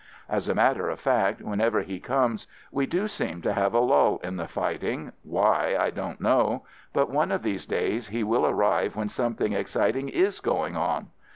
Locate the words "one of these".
7.11-7.67